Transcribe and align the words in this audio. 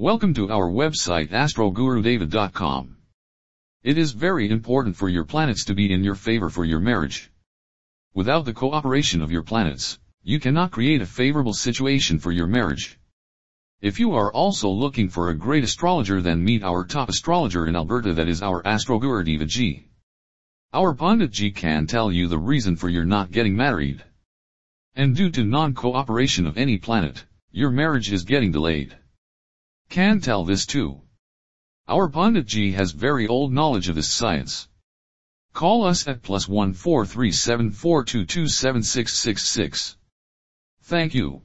Welcome 0.00 0.32
to 0.32 0.50
our 0.50 0.70
website 0.70 1.28
astrogurudeva.com. 1.28 2.96
It 3.82 3.98
is 3.98 4.12
very 4.12 4.48
important 4.48 4.96
for 4.96 5.10
your 5.10 5.26
planets 5.26 5.66
to 5.66 5.74
be 5.74 5.92
in 5.92 6.02
your 6.02 6.14
favor 6.14 6.48
for 6.48 6.64
your 6.64 6.80
marriage. 6.80 7.30
Without 8.14 8.46
the 8.46 8.54
cooperation 8.54 9.20
of 9.20 9.30
your 9.30 9.42
planets, 9.42 9.98
you 10.22 10.40
cannot 10.40 10.70
create 10.70 11.02
a 11.02 11.06
favorable 11.06 11.52
situation 11.52 12.18
for 12.18 12.32
your 12.32 12.46
marriage. 12.46 12.98
If 13.82 14.00
you 14.00 14.14
are 14.14 14.32
also 14.32 14.70
looking 14.70 15.10
for 15.10 15.28
a 15.28 15.36
great 15.36 15.64
astrologer 15.64 16.22
then 16.22 16.42
meet 16.42 16.62
our 16.62 16.86
top 16.86 17.10
astrologer 17.10 17.66
in 17.66 17.76
Alberta 17.76 18.14
that 18.14 18.26
is 18.26 18.40
our 18.40 18.62
Astrogurudeva 18.62 19.46
ji. 19.46 19.90
Our 20.72 20.94
Pandit 20.94 21.30
ji 21.30 21.50
can 21.50 21.86
tell 21.86 22.10
you 22.10 22.26
the 22.26 22.38
reason 22.38 22.74
for 22.74 22.88
your 22.88 23.04
not 23.04 23.32
getting 23.32 23.54
married. 23.54 24.02
And 24.94 25.14
due 25.14 25.28
to 25.32 25.44
non-cooperation 25.44 26.46
of 26.46 26.56
any 26.56 26.78
planet, 26.78 27.26
your 27.52 27.70
marriage 27.70 28.10
is 28.10 28.24
getting 28.24 28.50
delayed. 28.50 28.96
Can 29.90 30.20
tell 30.20 30.44
this 30.44 30.66
too. 30.66 31.02
Our 31.88 32.08
Pandit 32.08 32.46
ji 32.46 32.70
has 32.72 32.92
very 32.92 33.26
old 33.26 33.52
knowledge 33.52 33.88
of 33.88 33.96
this 33.96 34.08
science. 34.08 34.68
Call 35.52 35.84
us 35.84 36.06
at 36.06 36.22
plus 36.22 36.46
one 36.48 36.74
four 36.74 37.04
three 37.04 37.32
seven 37.32 37.72
four 37.72 38.04
two 38.04 38.24
two 38.24 38.46
seven 38.46 38.84
six 38.84 39.18
six 39.18 39.44
six. 39.44 39.96
Thank 40.82 41.12
you. 41.12 41.42